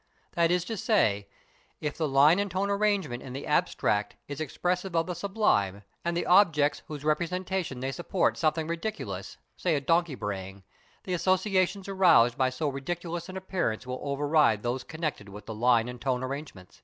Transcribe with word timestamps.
That 0.31 0.49
is 0.49 0.65
to 0.65 0.77
say, 0.77 1.27
if 1.79 1.95
the 1.95 2.07
line 2.07 2.39
and 2.39 2.49
tone 2.49 2.71
arrangement 2.71 3.21
in 3.21 3.33
the 3.33 3.45
abstract 3.45 4.15
is 4.27 4.41
expressive 4.41 4.95
of 4.95 5.05
the 5.05 5.13
sublime, 5.13 5.83
and 6.03 6.17
the 6.17 6.25
objects 6.25 6.81
whose 6.87 7.03
representation 7.03 7.81
they 7.81 7.91
support 7.91 8.35
something 8.35 8.65
ridiculous, 8.65 9.37
say 9.55 9.75
a 9.75 9.79
donkey 9.79 10.15
braying, 10.15 10.63
the 11.03 11.13
associations 11.13 11.87
aroused 11.87 12.35
by 12.35 12.49
so 12.49 12.67
ridiculous 12.67 13.29
an 13.29 13.37
appearance 13.37 13.85
will 13.85 14.01
override 14.01 14.63
those 14.63 14.83
connected 14.83 15.29
with 15.29 15.45
the 15.45 15.53
line 15.53 15.87
and 15.87 16.01
tone 16.01 16.23
arrangement. 16.23 16.79